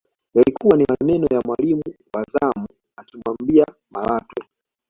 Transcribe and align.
Yalikuwa 0.35 0.77
ni 0.77 0.85
maneno 0.89 1.27
ya 1.31 1.41
mwalimu 1.45 1.83
wa 2.13 2.23
zamu 2.23 2.67
akimwambia 2.97 3.65
Malatwe 3.91 4.45